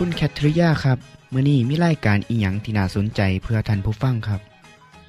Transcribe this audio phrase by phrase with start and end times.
[0.00, 0.98] คุณแคทริยาครับ
[1.30, 4.40] เมื่อนี้มีรายการอีหยังที่น่าสนใจเพื่อท่านผู้ฟังครับ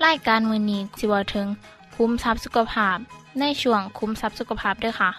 [0.05, 1.47] รายการมือนี้สิเวาถึง
[1.95, 2.97] คุ้มทรัพย์สุขภาพ
[3.39, 5.11] ในช่วงคุ้มทรัพย์สุขภาพด้วยค่ะ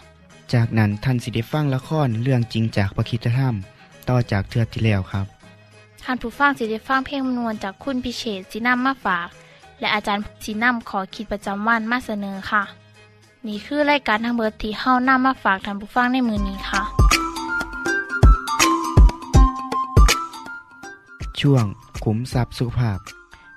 [0.53, 3.55] จากนั้นท่านสิได้ฟังละครเรื่องจริงจากประคีตธรรม
[4.09, 5.27] ต่อจากเทือกที่แล้วครับ
[6.03, 9.29] ท่านผู้ฟังสิได้ฟังเพลงมวนจากคุณพิเชษสีน้ำมาฝาก
[9.81, 12.63] และอาจารย์สีน้ำขอคิดประจำวันมาเสนอค่ะ
[13.47, 16.98] นี่คือรายการทั้งเบิดที่เฮ้าน้ามาฝากท่านผู้ฟังในมือนี้ค่ะ
[21.41, 21.65] ช่วง
[22.05, 22.99] ขุมทรัพย์สุขภาพ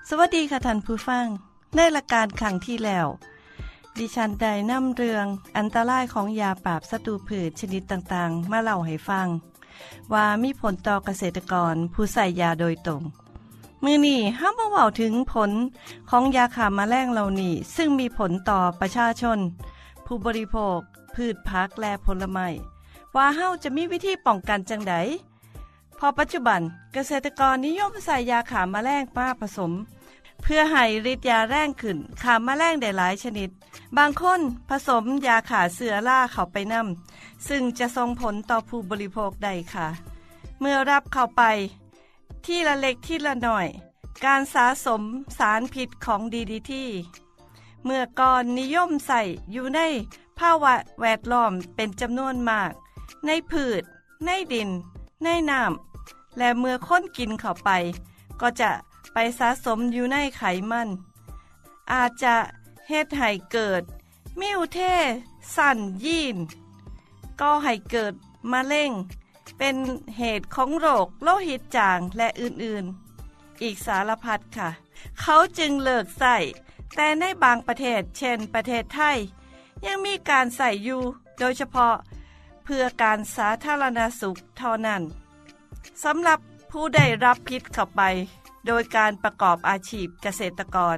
[0.10, 1.26] สวัสดีค่ะท่านผู้ฟัง
[1.76, 3.08] ในรายการขังที่แล้ว
[3.98, 5.26] ดิฉันได้นำเรื่อง
[5.58, 9.28] อันตรายของยาปราบศัตรูพืชชนิดต่างๆ มาเล่าให้ฟัง
[10.14, 13.02] ว่ามีผลต่อเกษตรกรผู้ใส่ยาโดยตรง
[13.84, 15.52] มือนี้ห้ามมาเว่าถึงผล
[16.09, 19.40] ของยาขามาแมลงเหล่านี้ ซึ่งมีผลต่อประชาชน
[20.06, 20.78] ผู้บริโภค
[21.16, 22.48] พืชพักและผลไม้
[23.16, 24.96] ว่าเฮาจะมีวิธีป้องกันจังได
[26.03, 26.61] พอปัจจุบัน
[26.94, 29.71] เกษตรกรนิยมใส่ยาขามาแมลงมาผสม
[30.41, 33.50] เพื่อให้ฤทธิ์ยาแรงขึ้นขามาแมลงได้หลายชนิด
[33.97, 39.88] บางคนผสมยาขาเสือล่าเข้าไปนำซึ่งจะส่งผลต่อผู้บริโภคได้ค่ะ
[40.59, 41.44] เมื่อรับเข้าไป
[42.45, 43.67] ที่ละเล็กที่ละหน่อย
[44.25, 45.01] การสะสม
[45.38, 46.90] สารพิษของดีดีที่
[47.85, 49.79] เมื่อก่อนนิยมใส่อยู่ใน
[50.40, 52.72] ภาวะแวดล้อมเป็นจำนวนมาก
[53.25, 53.84] ในพืช
[54.25, 54.72] ในดิน
[55.25, 55.91] ในน้ำ
[56.38, 57.69] และเมื่อค้นกินเข้าไป
[58.42, 58.72] ก็จะ
[59.14, 60.90] ไปสะสมอยู่ในไขมัน
[61.92, 62.36] อาจจะ
[62.88, 63.84] เฮ็ดให้เกิด
[64.40, 64.80] มิวเท
[65.56, 66.38] สั่นยีน
[67.41, 68.14] ก็ให้เกิด
[68.52, 68.91] มะเร็ง
[69.58, 69.75] เป็น
[70.18, 74.70] เหตุของโรคโลหิตจางและอื่นๆ อีกสารพัดค่ะ
[75.22, 76.38] เขาจึงเลิกใส่
[76.96, 79.18] แต่ในบางประเทศเช่นประเทศไทย
[79.86, 81.02] ยังมีการใส่อยู่
[81.40, 81.96] โดยเฉพาะ
[82.64, 85.02] เพื่อการสาธารณสุขเท่านั้น
[86.03, 86.40] สำหรับ
[86.72, 88.02] ผู้ได้รับพิษเข้าไป
[88.68, 90.97] โดยการประกอบอาชีพเกษตรกร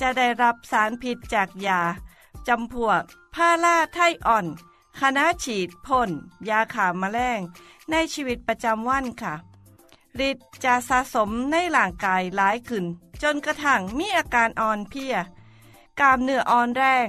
[0.00, 1.80] จะได้รับสารพิษจากยา
[2.48, 3.02] จำพวก
[3.34, 4.46] พาราไทอ่อน
[5.00, 6.10] คณะฉีดพ่น
[6.48, 7.40] ยาขามาแมลง
[7.90, 9.34] ในชีวิตประจำวันค่ะ
[10.28, 12.84] ฤทธิ์จะสะสมในร่างกายหลายขึ้น
[13.22, 15.16] จนกระทั่งมีอาการอ่อนเพลีย
[16.00, 17.08] กล้ามเนื้ออ่อนแรง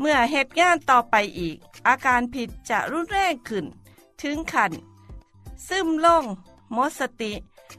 [0.00, 1.56] เมื่อเหตุงานต่อไปอีก
[1.88, 3.64] อาการผิดจะรุนแรงขึ้น
[4.22, 4.72] ถึงขัน
[5.68, 6.24] ซึมลง
[6.72, 7.32] หมดสติ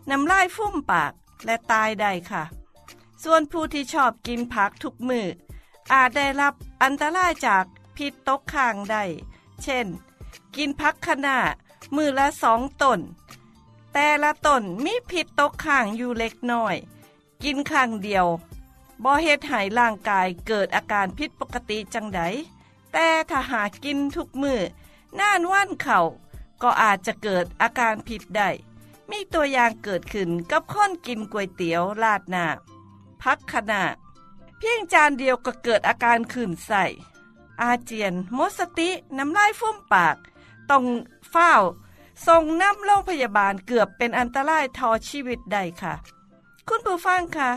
[0.10, 1.12] น้ำลายฟุ้มปาก
[1.46, 2.44] และตายได้ค่ะ
[3.24, 5.28] ส่วนผู้ที่ชอบกินผักทุกมือ
[5.94, 6.54] อาจได้รับ
[6.84, 7.66] อันตรายจาก
[7.96, 9.04] พิษตกค้างได้
[9.64, 9.88] เช่น
[10.56, 11.38] กินผักคะน้า
[11.96, 13.00] มือละสองตน
[13.94, 16.76] แต่ละตนมีพิษตกค้างอยู่เล็กน้อย
[17.44, 18.28] กินข้างเดียว
[19.04, 22.22] บ่เฮ็ดให้ร่างกายเกิดอาการผิดปกติจังได
[22.94, 24.60] แต่ถ้าหากกินทุกมือ
[25.20, 26.00] น่านว่านเข่า
[26.62, 28.50] ก็อาจจะเกิดอาการผิดได้
[29.10, 32.46] มีตัวอย่างเกิดขึ้นกับคนกินก๋วยเตี๋ยวราดหน้า
[33.22, 33.84] พักขณะ
[34.58, 36.86] เพียงจานเดียวก็เกิดอาการขื่นใส่
[37.62, 40.16] อาเจียนมดสติน้ำลายฟุ้มปาก
[40.70, 40.84] ต้อง
[41.32, 41.54] เฝ้า
[42.28, 45.94] ส่งน้ำโรงพยาบาลเกือบเป็นอันตรายทอชีวิตได้ค่ะ
[46.68, 47.52] คุณผู้ฟังคะ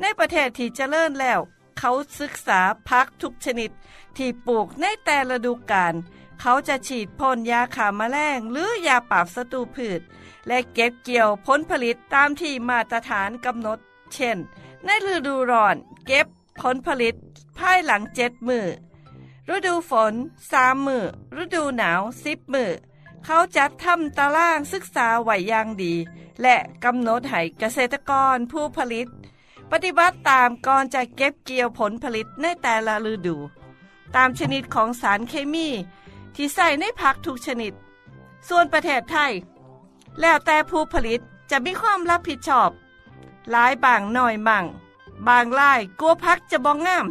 [0.00, 1.40] ในประเทศที่เจริญแล้ว
[1.78, 1.90] เขา
[2.20, 3.70] ศึกษาพักทุกชนิด
[4.16, 5.94] ที่ปลูกในแต่ละฤดูกาล
[6.40, 10.00] เขาจะฉีดพ่นยาขามาแมลงหรือยาปราบศัตรูพืช
[10.46, 13.78] และเก็บเกี่ยวผลผลิตตามที่มาตรฐานกำหนด
[14.12, 14.38] เช่น
[14.84, 15.76] ในฤดูร้อน
[16.06, 16.26] เก็บ
[16.60, 17.14] ผลผลิต
[17.58, 18.66] ภายหลังเจ็ดมือ
[19.54, 20.14] ฤดูฝน
[20.50, 21.04] สามมือ
[21.42, 22.70] ฤดูหนาวสิบมือ
[23.24, 25.94] เขาจัดทำตารางศึกษาไหวอย่างดี
[26.42, 29.06] และกำหนดให้เกษตรกรผู้ผลิต
[29.70, 33.36] ปฏิบัติตามก่อนจะเก็บเกี่ยวผลผลิตในแต่ละฤดู
[34.16, 35.68] ตามชนิดของสารเคมี
[36.34, 37.72] ที่ใส่ในผักทุกชนิด
[38.48, 39.32] ส่วนประเทศไทย
[40.20, 42.70] แล้วแต่ผู้ผลิตจะมีความรับผิดชอบ
[43.50, 44.64] หลายบางหน้อยมั่ง
[45.28, 47.06] บางรายกลัวพักจะบองงาม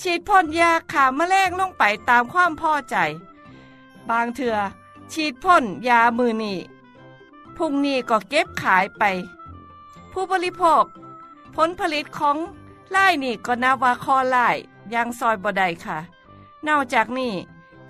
[0.00, 2.96] ฉีดพ่นยาขาแมลงลงไปตามความพอใจ
[4.10, 4.56] บางเถื่อ
[5.12, 6.58] ฉีดพ่นยามือนี่
[7.56, 9.02] พุ่งนี้ก็เก็บขายไป
[10.12, 10.84] ผู้บริโภค
[11.54, 12.36] ผลผลิตของ
[12.90, 14.48] ไล่นี่ก็นับว่าคอไล่
[14.94, 15.98] ยังซอยบ่ได้ค่ะ
[16.66, 17.32] นอกจากนี้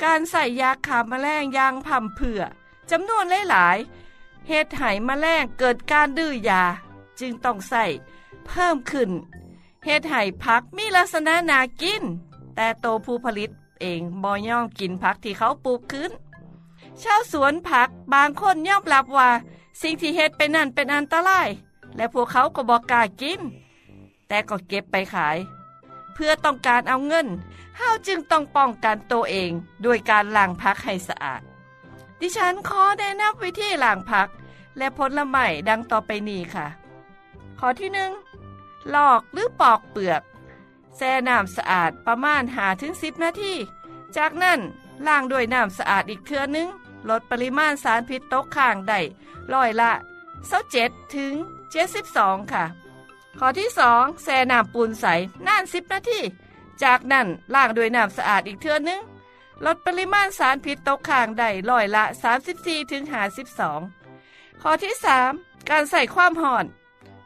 [0.05, 2.43] การใส่ยาขาแมลงยางพ่ำเผื่อ
[2.91, 6.63] จำนวนหลายๆเหตุไหแมลงเกิดการดื้อยา
[7.21, 7.85] จึงต้องใส่
[8.47, 9.11] เพิ่มขึ้น
[9.85, 10.15] เหตุไห
[10.45, 12.03] พักมีลักษณะนากิน
[12.55, 13.51] แต่โตผู้ผลิต
[13.81, 16.13] เองบ่ย่อมกินผักที่เขาปลูกขึ้น
[17.03, 19.31] ชาวสวนผักบางคนย่อมรับว่า
[19.83, 21.49] สิ่งที่เฮ็ดเป็นนั่นเป็นอันตราย
[21.97, 23.41] และพวกเขาก็บอกกล้ากิน
[24.29, 25.39] แต่ก็เก็บไปขาย
[26.19, 27.29] พื่อต้องการเอาเงิน
[27.77, 29.51] เฮาจึงต้องป้องกันตัวเอง
[29.85, 31.43] ด้วยการล้างผักให้สะอาด
[32.21, 34.29] ดิฉันขอแนะนำวิธีล้างผัก
[34.79, 36.67] และผลไม้ดังต่อไปนี้ค่ะ
[37.59, 38.11] ข้อที่หนึ่ง
[38.95, 40.23] ลอกหรือปอกเปลือก
[40.97, 43.55] แช่น้ำสะอาดประมาณหาถึงสิบนาที
[44.17, 44.61] จากนั้น
[45.07, 46.69] ล้างด้วยน้ำสะอาดอีกเทื่อนึง
[47.09, 49.01] ลดปริมาณสารพิษตกค้างได้
[49.53, 49.93] ร้อยละ
[50.59, 51.35] 27ถึง
[51.93, 52.65] 72ค่ะ
[53.39, 55.07] ข้อที่2แช่น้ำปูนใส
[55.47, 56.21] นาน10นาที
[56.83, 59.01] จากนั้นล้างด้วยน้ำสะอาดอีกเทื่อนึง
[59.65, 62.05] ลดปริมาณสารพิษตกค้างได้ร้อยละ
[62.49, 63.03] 34ถึง
[63.83, 64.95] 52 ข้อที่
[65.31, 66.65] 3 การใส่ความห่อน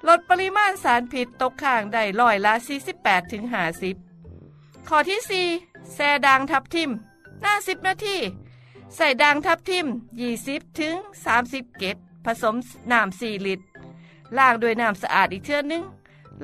[0.09, 2.55] ลดปริมาณสารพิษตกค้างได้ร้อยละ
[2.93, 3.44] 48ถึง
[4.17, 6.91] 50 ข้อที่ 4แช่ด่างทับทิม
[7.41, 8.17] หน้า 10 นาที
[8.97, 9.87] ใส่ด่างทับทิม
[10.32, 10.94] 20ถึง
[11.37, 12.55] 30 เกตผสม
[12.93, 13.65] น้ำ4ลิตร
[14.38, 15.82] ล้างด้วยน้ำสะอาดอีกเทื่อนึง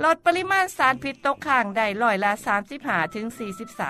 [0.04, 2.32] ลดปริมาณสารพิษตกค้างได้ร้อยละ
[2.74, 3.26] 35ถึง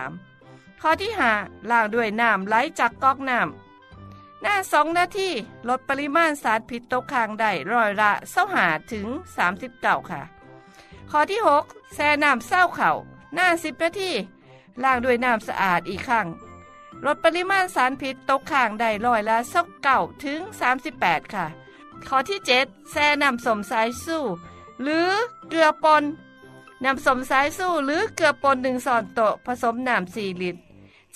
[0.09, 5.31] 43 ข้อที่5ล้างด้วยน้ำไหลจากก๊อกน้ำหน้า2นาที
[5.69, 8.11] ลดปริมาณสารพิษตกค้างได้ร้อยละ
[8.53, 9.07] 25ถึง
[9.59, 10.23] 39 ค่ะ
[11.11, 12.93] ข้อที่ 6 แช่น้ำเศร้าเข่า
[13.35, 14.11] หน้า 10 นาที
[14.83, 16.27] ล้างด้วยน้ำสะอาดอีกครั้ง
[17.07, 20.41] ลดปริมาณสารพิษตกค้างได้ร้อยละสักเก่าถึง
[20.89, 21.47] 38 ค่ะ
[22.09, 24.25] ข้อที่ 7 แช่น้ำสมสายสู้
[24.83, 25.09] หรือ
[25.49, 26.03] เกลือปน
[26.85, 30.61] น้ำสมสายสู้หรือเกลือปนหนึ่งส่วนโตะผสมน้ำ4ลิตร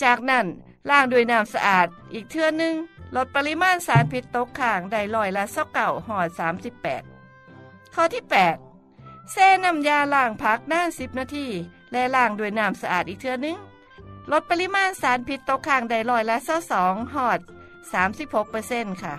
[0.03, 0.47] จากนั้น
[0.91, 2.75] ล้างด้วยน้ำสะอาดอีกเทื่อนึง
[3.17, 6.29] ลดปริมาณสารพิษตกค้างได้ร้อยละสักเก่าหอด
[7.13, 8.23] 38 ข้อที่
[8.77, 11.47] 8 แช่น้ำยาล้างผักนาน10 นาที
[11.93, 13.59] และล้างด้วยน้ำสะอาดอีกเทื่อนึง
[14.31, 16.37] ลดปริมาณสารพิษตกค้างได้ร้อยละ
[16.77, 17.39] 22หอด
[18.21, 19.15] 36%ค่ะ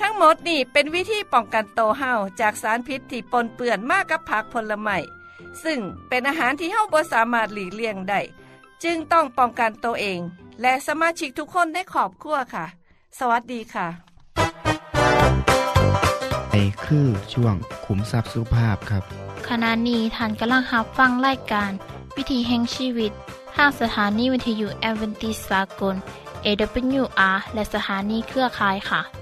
[0.00, 4.98] ทั้งหมดนี่เป็นวิธีป้องกันโตวเฮาจากสารพิษที่ปนเปื้อนมากกับผักผลไม้
[5.64, 5.78] ซึ่ง
[6.08, 8.20] เป็นอาหารที่เฮาบ่สามารถหลีกเลี่ยงได้
[8.84, 10.20] จึงต้องป้องกันตัวเอง
[10.60, 12.66] และสมาชิกทุกคนในครอบครัวค่ะ
[13.18, 13.88] สวัสดีค่ะ
[16.50, 16.54] ไป
[16.84, 17.54] คือช่วง
[17.84, 19.02] ขุมทรัพย์สุภาพครับ
[19.48, 21.70] ขณะนี้ท่านกำลังรับฟังรายการ
[22.16, 23.12] วิถีแห่งชีวิต
[23.56, 25.94] ทางสถานีวิทยุแอเวนติสากล
[26.44, 29.21] AWR และสถานีเครือข่ายค่ะ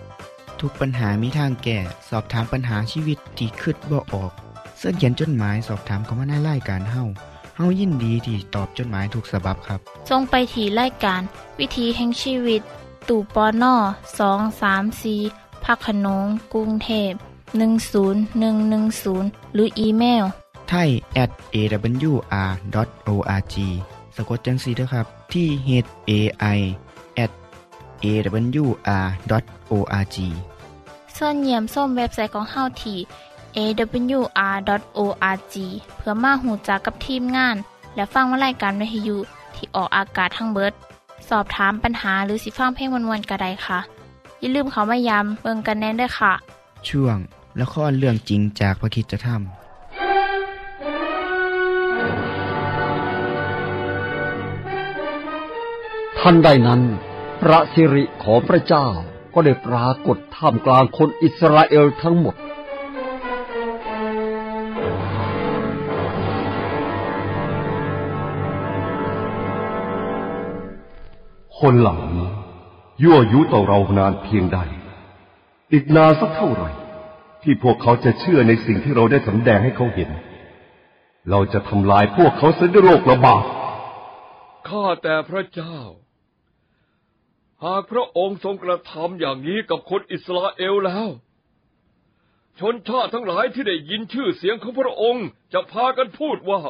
[0.61, 1.79] ทุกปัญหามีทางแก้
[2.11, 4.33] สอบถามปัญหาชีวิตที่คืดบ่ออก
[4.79, 7.05] เสื้อเขียนจดหมายสอบถามเขามาในรายการเฮา
[7.57, 9.81] เฮายินดีที่ตอบจดหมายถูกสาบบครับ
[10.11, 11.21] ทรงไปถีรายการ
[11.59, 12.62] วิถีแห่งชีวิต
[13.09, 13.75] ตู่ปอน่อ
[14.19, 15.15] สองสามสี
[15.65, 17.12] พักขนงกรุงเทพ
[17.99, 20.25] 10110 หรืออีเมล
[20.69, 20.88] ไทย
[21.23, 23.57] at awr.org
[24.17, 25.69] สะกดจังสีนะครับ ที่ h
[26.11, 26.12] a
[26.57, 26.59] i
[27.25, 27.33] at
[28.05, 30.17] awr.org
[31.23, 32.99] ส่วนเยี่ยมส้มเว็บไซต์ของเฮาที่
[33.57, 35.55] awr.org
[35.97, 37.57] เพื่อมาหูจักกับทีมงาน
[37.95, 39.17] และฟังวารายการวิทยุ
[39.55, 40.73] ที่ออกอากาศทั้งเบิด
[41.29, 43.79] สอบถามปัญหาหรือสิฟังเพลงวนๆกระไดค่ะ
[44.41, 46.33] อย่าลืมเขามายามเบิงกันแน่นด้วยค่ะ
[46.89, 47.17] ช่วง
[47.61, 49.43] ละครเรื่องจริงจากพระคริสตธรรม
[56.19, 56.81] ทันใดนั้น
[57.41, 58.87] พระสิริของพระเจ้า
[59.35, 62.37] ก็ได้ปรากฏท่ามกลางคนอิสราเอลทั้งหมด
[71.61, 72.29] คนเหล่านี้
[73.03, 74.59] ยั่วยุต่อเรานานเพียงใด
[75.73, 76.71] อีกนานสักเท่าไหร่
[77.43, 80.11] ที่พวกเขาจะเชื่อในสิ่งที่เราได้สำแดงให้เขาเห็น
[81.31, 83.45] เราจะทำลายพวกเขาเสียด้วยโรคระบาด
[84.69, 85.77] ข้าแต่พระเจ้า
[87.64, 91.09] หากพระองค์ทรงกระทำอย่างนี้กับคนอิสราเอลแล้ว
[92.59, 96.61] ชนชาติทั้งหลายที่ได้ยินชื่อเสียงของพระองค์จะพากันพูดว่า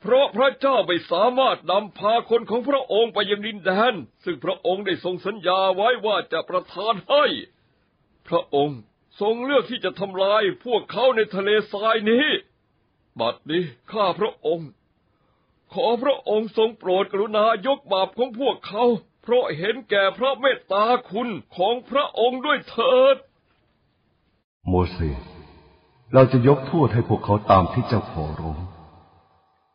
[0.00, 3.94] เพราะพระเจ้าไม่สามารถนำพาคนของพระองค์ไปยังดินแดน
[4.24, 7.24] ซึ่งพระองค์ได้ทรงสัญญาไว้ว่าจะประทานให้
[8.28, 8.78] พระองค์
[9.20, 12.26] ทรงเลือกที่จะทำลายพวกเขาในทะเลทรายนี้
[13.20, 14.68] บัดนี้ข้าพระองค์
[15.74, 18.84] ขอพระองค์ทรงโปรดกรุณายกบาปของพวกเขา
[19.30, 23.16] ราะเห็นแก่พระเมตตาคุณของพระองค์ด้วยเถิด
[24.68, 25.22] โมเสส
[26.12, 28.60] เราจะยกโทษให้พวกเขาตามที่เจ้าขอร้อง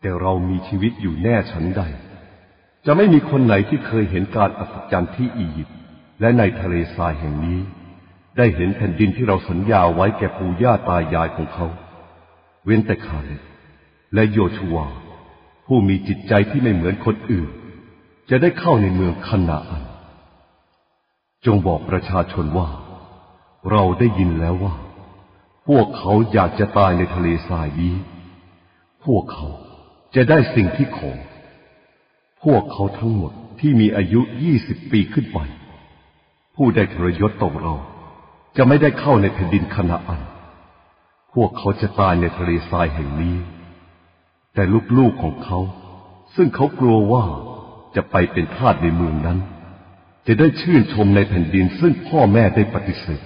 [0.01, 1.81] แต่เรามีชีวิตอยู่แน่ฉันใด
[2.85, 5.77] จะไม่มีคนไหนที่เคยเห็นการอัศจรรย์ที่อียิปต์
[6.21, 7.59] และในทะเลทรายแห่งนี้
[8.38, 11.67] ได้เห็นแผ่นดินที่เราสัญญาไว้แก่ปู่ย่าตายายของเขา
[12.65, 13.29] เว้นแต่คาเล
[14.13, 14.77] และโยชูว
[15.65, 17.50] ผู้มีจิตใจที่ไม่เหมือนคนอื่น
[18.29, 19.84] จะได้เข้าในเมืองคนาอัน
[21.46, 22.67] จงบอกประชาชนว่า
[23.72, 24.75] เราได้ยินแล้วว่า
[25.67, 27.96] พวกเขาอยากจะตายในทะเลทรายนี้
[29.05, 29.48] พวกเขา
[30.15, 31.12] จะได้สิ่งที่ขอ
[32.44, 35.39] พวกเขาทั้งหมดที่มีอายุยี่สิบปีขึ้นไป
[36.55, 37.75] ผู้ได้ทรยศต่อเรา
[38.58, 40.22] จะไม่ได้เข้าในแผ่นดินคณาอัน
[41.34, 43.36] พวกเขาจะตายในทะเลทรายแห่งนี้
[44.53, 44.63] แต่
[44.98, 45.60] ลูกๆของเขา
[46.36, 47.25] ซึ่งเขากลัวว่า
[47.95, 49.37] จะไปเป็นทาสในเมืองนั้น
[50.27, 53.21] จะได้ชื่นชมในแผ่นดินซึ่งพ่อแม่ได้ปฏิเสธ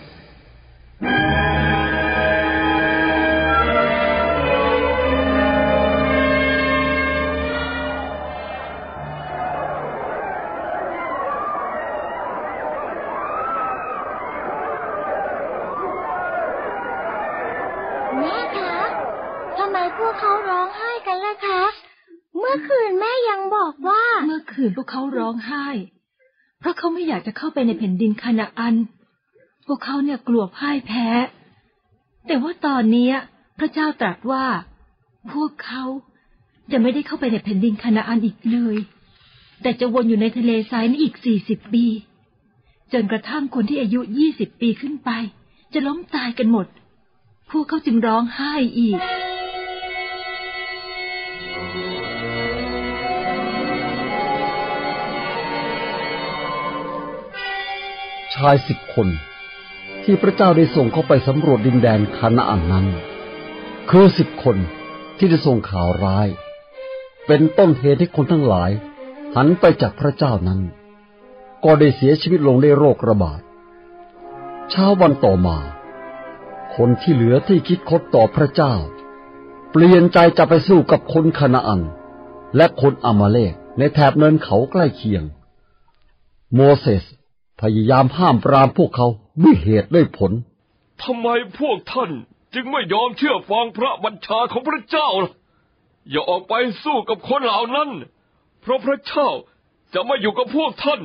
[27.40, 28.76] เข้าไปในแผ่นดินคานาอัน
[29.66, 31.08] พวกเขาเนี่ยกลัวพ่ายแพ้
[32.28, 33.12] แต่ว่าตอนนี้
[33.60, 34.46] พระเจ้าตรัสว่า
[35.34, 35.84] พวกเขา
[36.72, 38.78] จะไม่ได้เข้าไปในแผ่นดินคานาอันอีกเลย
[39.62, 41.86] แต่จะวนอยู่ในทะเลทรายนี้อีกสี่สิบปี
[42.94, 45.10] จนกระทั่งคนที่อายุยี่สิบปีขึ้นไป
[45.74, 46.68] จะล้มตายกันหมด
[47.50, 59.08] พวกเขาจึงร้องไห้อีกายสิบคน
[60.04, 62.88] ที่พระเจ้าได้ส่งเข้าไปสำรวจดินแดนคานาอันนั้น
[63.90, 64.58] คือสิบคน
[65.18, 66.28] ที่ได้ส่งข่าวร้าย
[67.28, 68.72] เป็นต้นเหตุให้คนทั้งหลาย
[69.36, 70.62] หันไปจากพระเจ้านั้น
[71.64, 73.42] ก็ได้เสียชีวิตลงในโรคระบาด
[74.70, 75.58] เช้าวันต่อมา
[76.76, 78.74] คนที่เหลือที่คิดคดต่อพระเจ้า
[79.72, 81.82] เปลี่ยนใจจะไปสู้กับคนคานาอัน
[82.56, 85.24] และคนอามาเลกในแถบเนินเขาใกล้เคียง
[86.54, 87.04] โมเสส
[87.60, 89.08] พยายามห้ามปรามพวกเขา
[89.44, 90.32] ด้วยเหตุด้วยผล
[91.04, 91.28] ทำไม
[91.60, 92.12] พวกท่าน
[92.54, 95.34] จึงไม่ยอมเชื่อฟังพระบัญชาของพระเจ้าล่ะ
[96.10, 97.90] อย่าออกไปสู้กับคนเหล่านั้น
[98.62, 99.28] เพราะพระเจ้า
[99.94, 101.02] จะไม่อยู่กับพวกท่าน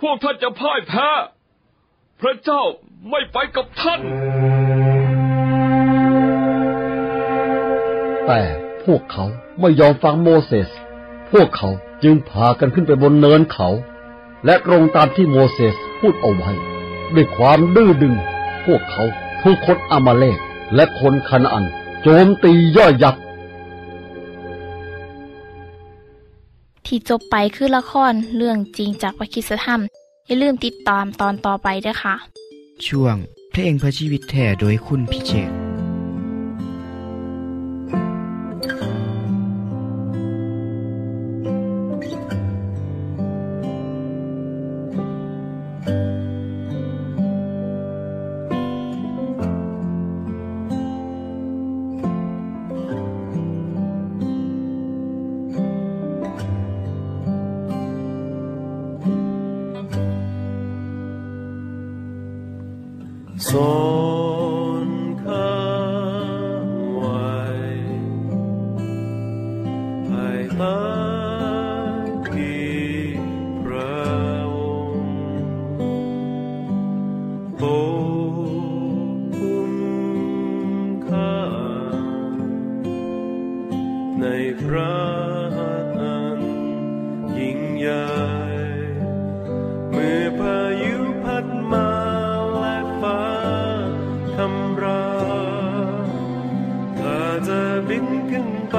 [0.00, 1.08] พวกท่านจะพ่ายแพ้
[2.20, 2.62] พระเจ้า
[3.10, 4.00] ไม่ไปกับท่าน
[8.26, 8.40] แต่
[8.84, 9.24] พวกเขา
[9.60, 10.68] ไม่ยอมฟังโมเสส
[11.32, 11.68] พวกเขา
[12.02, 13.68] จึงพากันขึ้นไปบนเนินเขา
[14.44, 16.52] และตรงตามที่โมเสสพูดเอาไว้
[17.14, 18.14] ด้วยความดื้อดึง
[18.64, 19.04] พวกเขา
[19.42, 20.38] ทุกคนอามาเลก
[20.74, 21.64] และคนคานาอัน
[22.02, 23.16] โจมตีย่อยยับ
[26.86, 29.80] ที่จบไปคือละครเรื่องจริงจากพระคริสตธรรม
[30.26, 32.14] อย่าลืมติดตามตอนต่อไปด้วยค่ะ
[32.86, 33.16] ช่วง
[33.50, 95.04] เพลงเพื่อชีวิตแท่โดยคุณพิเชษำรา
[96.04, 96.08] ม
[96.98, 98.76] ข้าจะบินขึ้นไป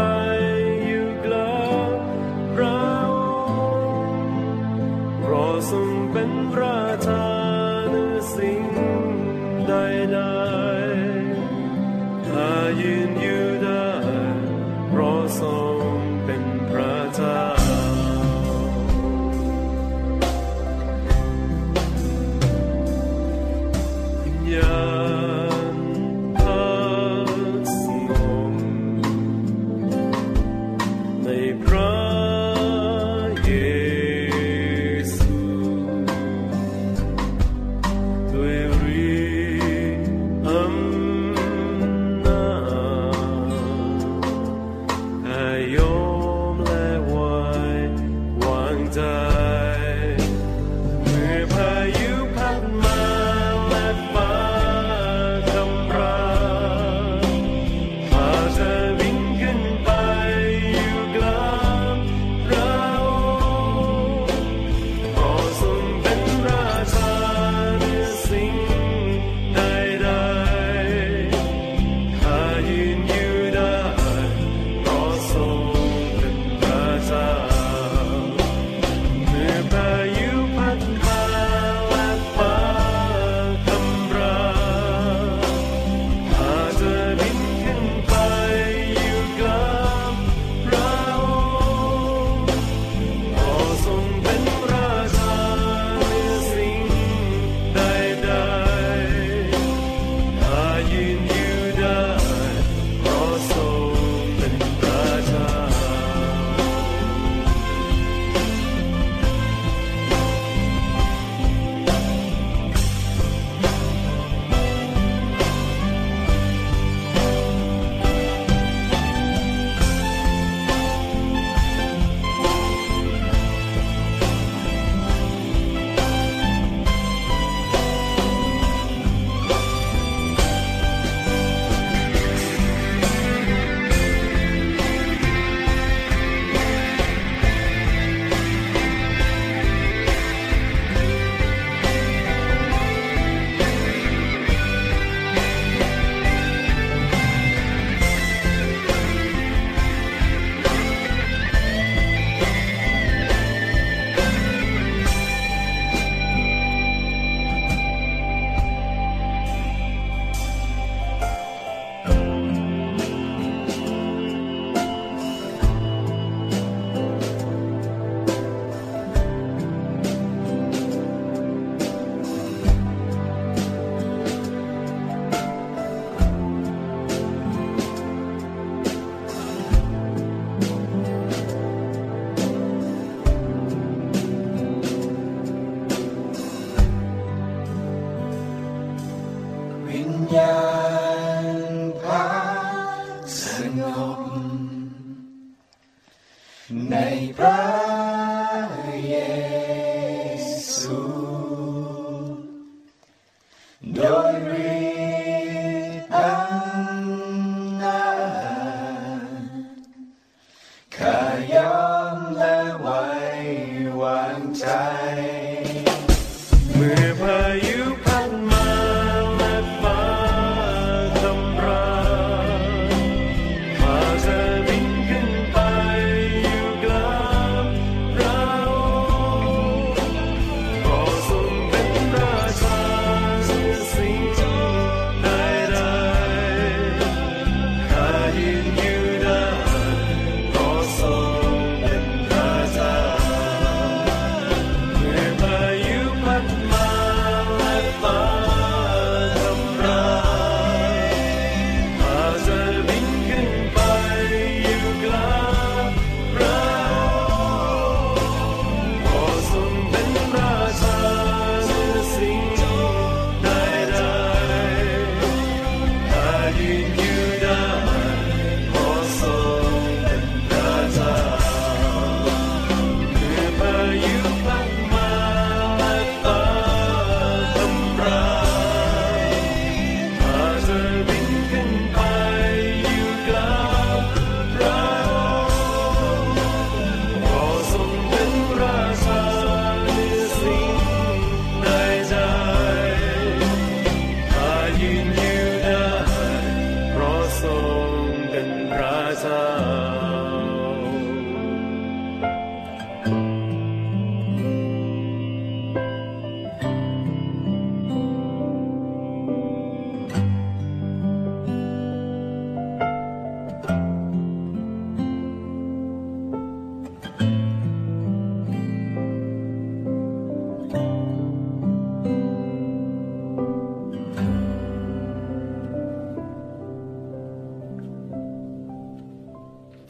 [214.04, 215.33] วา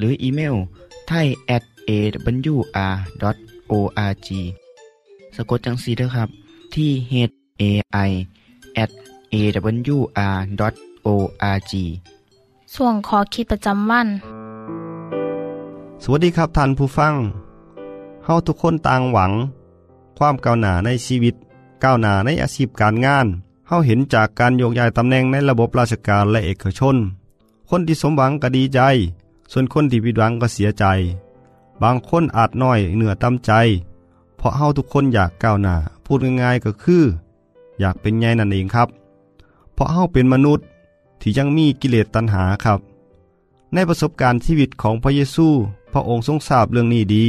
[0.00, 0.54] หรืออีเมล
[1.08, 3.18] ไทย at awr.org
[5.36, 6.28] สะกดจังสีเด้อครับ
[6.74, 7.14] ที่ h
[7.60, 7.64] a
[8.08, 8.10] i
[8.82, 8.90] at
[9.34, 10.52] awr.org
[12.74, 14.08] ส่วนขอคิดประจำวัน
[16.02, 17.14] สวัสดีครับท่านผู้ฟัง
[18.24, 19.32] เฮาทุกคนต่างหวัง
[20.18, 21.34] ความก้าวหน้าในชีวิต
[21.84, 23.26] ก้าวหน้าในอาชีพการงาน
[23.68, 26.96] เฮาเห็นจากการโยกย้ายตำแหน่งในระบบราชการและเอกชน
[27.70, 28.80] คนที่สมหวังก็ดีใจ
[29.50, 30.84] ส่วนคนที่ผิดหวังก็เสียใจ
[31.82, 33.52] บางคนอาจน้อยเหนือตำใจ
[34.36, 37.04] เพราะเฮาทุกคนอยากก้าวหน้า พูดง่ายๆก็คือ
[37.80, 38.88] อยากเป็นไงนั่นเองครับ
[39.74, 40.64] เพราะเฮาเป็นมนุษย์
[41.20, 42.80] ที่ยังมีกิเลสตัณหาครับ
[43.74, 45.48] ในประสบการณ์ชีวิตของพระเยซู
[45.92, 47.26] พระองค์ทรงทราบเรื่องนี้ดี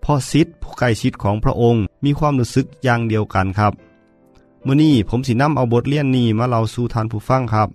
[0.00, 3.72] เพราะซิดผู้ใกล้ชิดของพระองค์มีความรู้สึกอย่างเดียวกันครับ
[4.62, 7.68] เมื่อนี้ผมสินำเอาบทเรียนนี้มาเล่าสู่ทานผู้ฟังครับ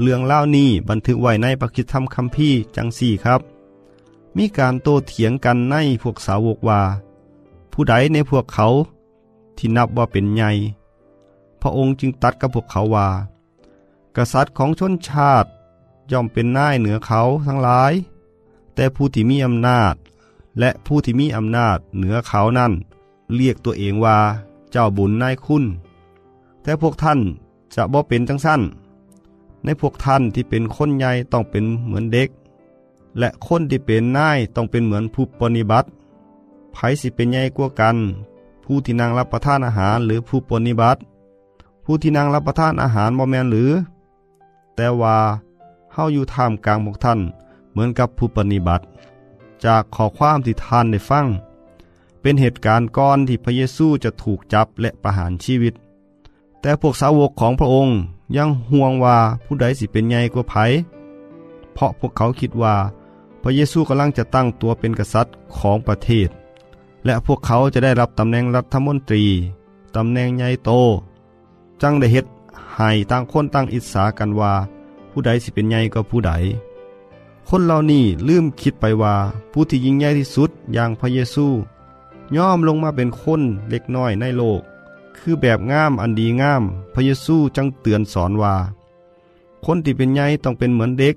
[0.00, 3.40] เรื่องเล่านี้บันทึกไว้ในปกิธรรมคัมภีร์จังสี่ครับ
[4.36, 6.80] มีการโต้เถียงกันในพวกสาวกว่า
[7.72, 8.66] ผู้ใดในพวกเขา
[9.56, 10.50] ที่นับว่าเป็นใหญ่
[11.60, 13.08] พระองค์จึงตัดกับพวกเขาว่า
[14.16, 15.48] กษัตริย์ของชนชาติ
[16.12, 17.92] ย่อมเป็นนายเหนือเขาทั้งหลาย
[18.74, 19.94] แต่ผู้ที่มีอำนาจ
[20.58, 22.72] และผู้ที่มีอำนาจเหนือเขานั้น
[23.34, 24.18] เรียกตัวเองว่า
[24.70, 25.64] เจ้าบุญนายคุณ
[26.62, 27.20] แต่พวกท่าน
[27.74, 28.62] จะบ่เป็นจังสั้น
[29.66, 32.28] ในพวกท่านที่เป็นคนใหญ่ต้องเป็นเหมือนเด็ก
[33.18, 35.88] และคนที่เป็นนายต้องเป็นเหมือนผู้ปฏิบัติ
[36.72, 37.96] ไผสิเป็นใหญ่กว่ากัน
[38.64, 41.00] ผู้ที่นั่งรับประทานอาหารหรือผู้ปฏิบัติ
[41.84, 43.70] ผู้ที่นั่งรับประทานอาหารบ่แมนหรือ
[44.76, 45.16] แต่ว่า
[45.92, 47.20] เฮาอยู่ท่ามกลางพวกท่าน
[47.70, 48.84] เหมือนกับผู้ปฏิบัติ
[49.64, 51.26] จากขอความที่ท่านได้ฟัง
[52.20, 55.74] เป็นเหตุการณ์ก่อนที่พระเยซูจะถูกจับและประหารชีวิต
[56.60, 57.96] แต่พวกสาวกของพระองค์
[58.36, 60.54] ยังห่วงว่าผู้ใดสิเป็นใหญ่กว่าไผ
[61.74, 62.74] เพราะพวกเขาคิดว่า
[63.42, 66.28] พระเยซูกำลังจะตั้งตัวเป็นกษัตริย์ของประเทศ
[67.04, 69.24] และพวกเขาจะได้รับตำแหน่งรัฐมนตรี
[69.96, 70.70] ตำแหน่งใหญ่โต
[71.82, 72.26] จังได้เฮ็ด
[72.76, 74.52] ให้ต่างคนต่างอิจฉากันว่า
[75.10, 76.32] ผู้ใดสิเป็นใหญ่ก็ผู้ใด
[77.48, 79.14] คนเหล่านี้ลืมคิดไปว่า
[79.52, 81.46] ผู้ที่ยิ่งใหญ่ที่สุดอย่างพระเยซู
[82.36, 84.62] ย่อมลงมาเป็นคนเล็กน้อยในโลก
[85.18, 88.54] คือแบบงามอันดีงาม พระเยซูจังเตือนสอนว่า
[89.64, 91.14] คนที่เป็นใหญ่ต้องเป็นเหมือนเด็ก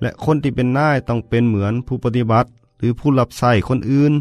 [0.00, 2.48] และคนที่เป็นนายต้องเป็นเหมือนผู้ปฏิบัติ
[2.78, 4.12] หรือผู้รับใช้คนอื่น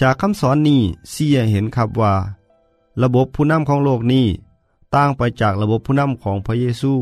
[0.00, 2.14] จากคำสอนนี้เสียเห็นครับว่า
[3.02, 4.26] ระบบผู้นำของโลกนี้
[4.94, 6.92] ต่างไปจากระบบผู้นำของพระเยซู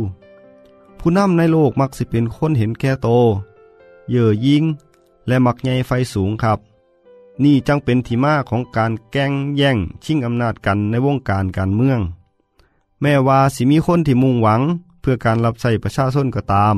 [0.98, 3.08] ผู้นำในโลกมักสิเป็นคนเห็นแก่โต
[4.10, 4.64] เย่อยิ่ง
[5.26, 6.58] และมักใหญ่ไฟสูงครับ
[7.44, 12.00] นี่จังเป็นที่มาของการแก้งแย่งชิงอำนาจกันในวงการการเมือง
[13.00, 14.60] แม้ว่าสิมีคนที่มุ่งหวัง
[15.00, 16.76] เพื่อการรับใช้ประชาชนก็ตาม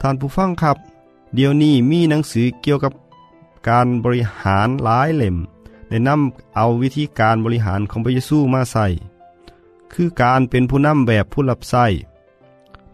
[0.00, 0.76] ท่านผู้ฟังครับ
[1.34, 2.92] เดี๋ยวนี้มีหนังสือเกี่ยวกับ
[3.68, 5.36] การบริหารหลายเล่ม
[5.88, 8.86] ได้นำเอาวิธีการบริหารของพระเยซูมาใส่
[9.92, 11.86] คือการเป็นผู้นำแบบผู้รับใช้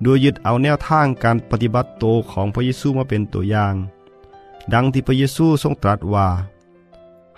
[0.03, 3.75] โดยยึดเอาแนวทางการปฏิบัติโตของพระเยซูมาเป็นตัวอย่าง
[4.73, 6.29] ดังที่พระเยซูทรงตรัสว่า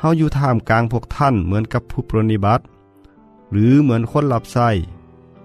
[0.07, 2.65] าอยู่ท่ามกลางพวกท่านเหมือนกับผู้ปรนิบัติ
[3.51, 4.69] หรือเหมือนคนรับใช้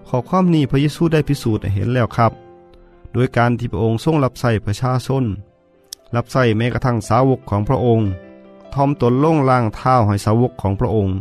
[0.08, 2.32] ขอความนี้พระเยซูได้พิสูจน์เห็นแล้วครับ
[3.12, 5.24] โดยการที่พระองค์ทรงรับใช้ประชาชน
[6.14, 8.08] รับใช้แม้กระทั่งสาวกของพระองค์
[8.74, 11.16] ทอมตนล่งล่างเท้าให้สาวกของพระองค์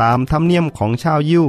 [0.00, 1.46] ตามธรรมเนียมของชาวยิว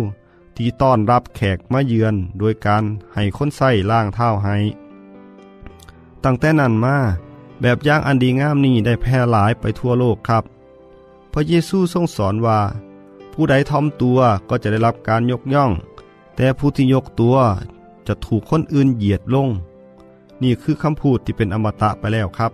[0.56, 4.56] ที่ต้อนรับแขกมาเยือนโดยการให้คนใส่ล่างเท้าให้
[6.24, 6.96] ตั้งแต่นั้นมา
[7.62, 10.44] แบบอย่างอันดีงามนี้ได้แพร่หลายไปทั่วโลกครับ
[11.32, 12.60] พระเยซูทรงสอนว่า
[13.34, 15.72] ผู้ใดทอมตัวก็จะได้รับการยกย่อง
[16.36, 17.38] แต่ผู้ที่ยกตัว
[18.08, 19.50] จะถูกคนอื่นเหยียดลง
[20.42, 22.52] นี่คือคำพูดที่เป็นอมตะไปแล้วครับ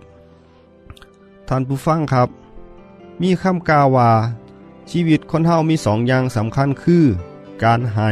[1.48, 2.28] ท่านผู้ฟังครับ
[3.20, 4.10] มีคำกล่าวว่า
[4.90, 7.04] ชีวิตคนเฮามีสองอย่างสำคัญคือ
[7.62, 8.10] การให้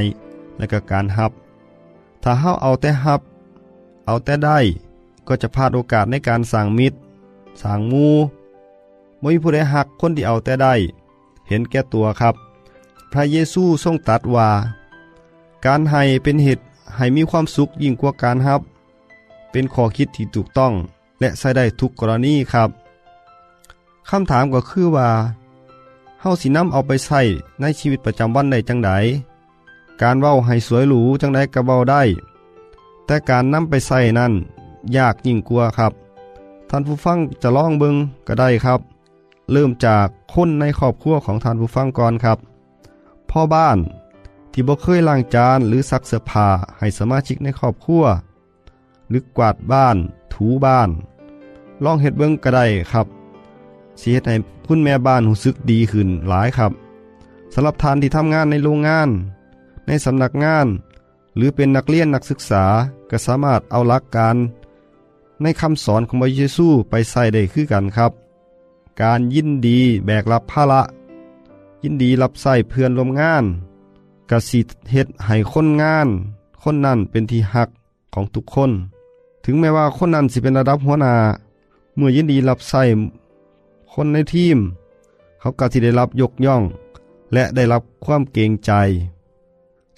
[0.58, 1.32] และก็การฮับ
[2.22, 3.20] ถ้าเฮาเอาแต่ฮับ
[4.06, 4.58] เอาแต่ได้
[5.28, 6.96] ก็จะพลาดโอกาสในการสั่งมิตร
[7.62, 8.06] สั่งมู
[9.22, 10.74] ไม่มีผู้ใดหักคนที่เอาแต่ได้
[11.48, 12.34] เห็นแก่ตัวครับ
[13.12, 14.48] พระเยซูทรงตรัสว่า
[15.64, 16.62] การให้เป็นเหตุ
[16.96, 18.60] ให้มีความสุขยิ่งกว่าการฮับ
[19.50, 20.72] เป็นข้อคิดที่ถูกต้อง
[21.20, 22.70] และใช้ได้ทุกกรณีครับ
[24.08, 25.08] คำถามก็คือว่า
[26.20, 27.20] เฮาสินำเอาไปใช้
[27.60, 28.90] ในชีวิตประจำวันได้จังได
[30.02, 32.02] การเว้าให้สวยหรูจังไดก็เว้าได้
[33.06, 34.32] แต่การนำไปใส่นั้น
[34.96, 35.92] ยากยิ่งกว่าครับ
[36.68, 37.94] ท่านผู้ฟังจะลองเบิง
[38.26, 38.91] ก็ได้ครับ
[39.52, 42.38] เริ่มจากคนในครอบครัวของท่านผู้ฟังก่อนครับ
[43.30, 43.78] พ่อบ้าน
[44.52, 48.04] ที่บ่เคยล้างจานหรือซักเสื้อผ้าให้สมาชิกในครอบครัว
[49.08, 49.96] หรือกวาดบ้าน
[50.32, 50.90] ถูบ้าน
[51.84, 53.06] ลองเฮ็ดเบิงก็ได้ครับ
[54.00, 54.36] สิเฮ็ดให้
[54.66, 56.72] คุณแม่บ้านรู้สึกดีขึ้นหลายครับ
[57.54, 59.08] สำหรับทานที่ทำงานในโรงงาน
[59.86, 60.66] ในสำนักงาน
[61.36, 62.64] หรือเป็นนักเรียนนักศึกษา
[63.10, 64.36] ก็สามารถเอาหลักการ
[65.42, 68.12] ในคำสอนของพระเยซูไปใส่ได้คือกันครับ
[69.00, 70.82] การยินดีแบกรับภาระ
[71.82, 73.44] ยินดีรับใส่เพื่อนร่วมงาน
[74.30, 76.08] กสิเฮ็ดให้คนงาน
[76.62, 77.68] คนนั้นเป็นที่หัก
[78.14, 78.70] ของทุกคน
[79.44, 81.14] ถึงแม้ว่าคนนั้นสิเป็นระดับหัวหน้า
[81.96, 82.82] เมื่อยินดีรับใส่
[83.92, 84.58] คนในทีม
[85.40, 86.62] เขาก็ที่ได้รับยกย่อง
[87.32, 88.72] และได้รับความเกรงใจ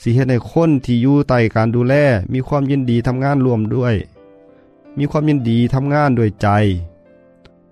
[0.03, 1.95] สิเฮ็ดให้คนที่อยู่ใต้การดูแล
[2.33, 3.95] มีความยินดีทำงานร่วมด้วย
[4.99, 6.49] มีความยินดีทำงานด้วยใจ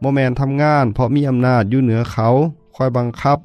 [0.03, 2.29] โมแมนทำงาน เพราะมีอำนาจอยู่เหนือเขา
[2.75, 3.39] คอยบังคับ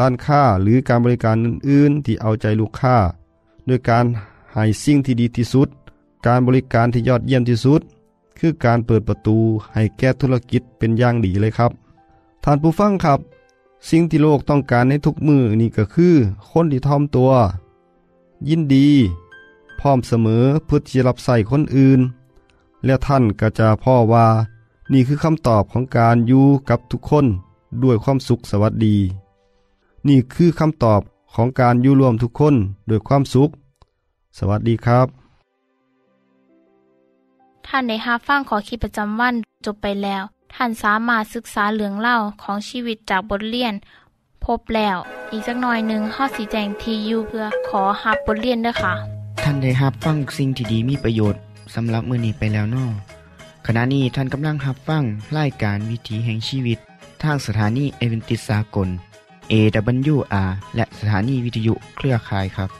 [0.00, 2.96] ร้านค้าหรือการบริการอื่นๆ ที่เอาใจลูกค้า
[3.68, 4.04] ด้วยการ
[4.52, 5.68] ให้สิ่งที่ดีที่สุด
[6.26, 7.80] การบริการที่ยอดเยี่ยมที่สุด
[8.38, 9.38] คือการเปิดประตู
[9.72, 11.72] ให้แก้ธุรกิจเป็นอย่างดีเลยครับ
[12.44, 13.20] ท่านผู้ฟังครับ
[13.90, 16.14] สิ่งที่โลกต้องการในทุกมือนี่ก็คือ
[16.50, 17.30] คนที่ทอมตัว
[18.48, 18.88] ยินดี
[19.80, 22.00] พร้อมเสมอเพื่อที่จะรับใส่คนอื่น
[22.84, 24.26] และท่านก็จะพ่อว่า
[24.92, 27.26] นี่คือคำตอบของการอยู่กับทุกคน
[27.84, 28.96] ด้วยความสุขสวัสดี
[30.08, 31.00] นี่คือคำตอบ
[31.34, 32.54] ของการอยู่รวมทุกคน
[32.90, 33.50] ด้วยความสุข
[34.38, 35.06] สวัสดีครับ
[37.66, 39.34] ท่านในฮับฟังขอคิดประจำวัน
[39.66, 40.22] จบไปแล้ว
[40.54, 43.74] ท่านสามารถศึกษาเหลืองเล่าของชีวิตจากบทเรียน
[44.44, 44.98] พบแล้ว
[45.32, 48.94] อีกสักหน่อยหนึ่งข้อสีแจงทียูเพื่อขอฮับบทเรียนด้วยค่ะ
[49.42, 51.40] ท่านได้รับฟังสิ่งที่ดีมีประโยชน์
[51.74, 52.84] สำหรับมือนี้ไปแล้วเนอ
[53.66, 55.02] ขณะนี้ท่านกำลังรับฟัง
[55.38, 56.78] รายการวิถีแห่งชีวิต
[57.22, 58.88] ทางสถานีเอเวนติสากล
[59.52, 62.70] AWR และสถานีวิทยุเครือข่ายครับ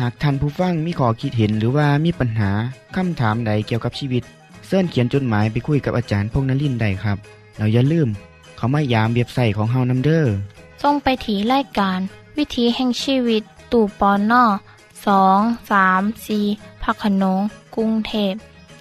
[0.00, 2.50] หากท่านผู้ฟังมีข้อคิดเห็นหรือว่ามีปัญหา
[2.96, 4.22] คำถามใดเกี่ยวกับชีวิต
[4.66, 7.18] เสินเขียนจดหมายไปคุยกับอาจารย์พงนลินได้ครับ
[7.56, 8.08] เราอย่าลืม
[8.56, 10.34] เขามายามเบียบใส่ของเฮานัมเดอร์
[10.82, 11.98] ส่งไปถีรายการ
[12.36, 14.52] วิถีแห่งชีวิต ตู่ปอนนอส
[15.06, 15.40] สอง
[15.70, 16.38] สามสี
[16.82, 17.40] พักขนง
[17.74, 18.34] กรุงเทพ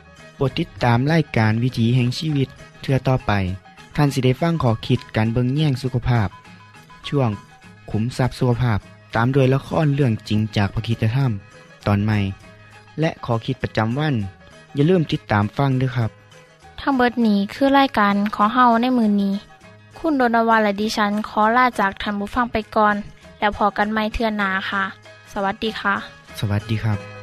[0.49, 2.47] ดติดตามไล่การวิถีแห่งชีวิต
[2.81, 3.31] เทือต่อไป
[3.95, 6.27] ท่านสิได้ฟังขอคิดการเบิงแย่งสุขภาพ
[7.07, 7.29] ช่วง
[7.91, 8.79] ขุมทรัพย์สุขภาพ
[9.15, 11.31] ตามโดยละครเรื่องจริงจากพระคีตธรรม
[11.87, 12.19] ตอนใหม่
[12.99, 14.15] และขอคิดประจำวัน
[14.75, 16.11] อย่าลืมติดตามฟังด้วยครับ
[16.79, 19.33] ทั้งเบิดนี้คือรายการขอเฮาในมือนี้
[19.97, 22.95] คุณโดนวาและดิฉันขอลาจากทันบุฟังไปก่อน
[23.39, 24.83] แล้วพอกันไม่เทื่อนนาค่ะ
[25.33, 25.95] สวัสดีค่ะ
[26.39, 27.20] สวัสดีครับ